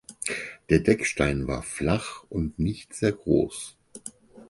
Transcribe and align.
Der 0.71 0.79
Deckstein 0.79 1.45
war 1.47 1.61
flach 1.61 2.23
und 2.27 2.57
nicht 2.57 2.95
sehr 2.95 3.11
groß. 3.11 3.77